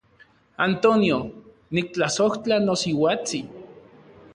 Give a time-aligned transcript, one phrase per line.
[0.65, 1.19] Antonio,
[1.79, 3.49] niktlasojtla nosiuatsin.